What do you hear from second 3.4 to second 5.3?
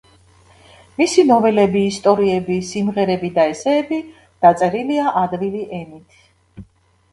ესეები დაწერილია